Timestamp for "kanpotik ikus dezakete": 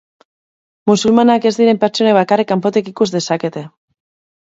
2.55-3.69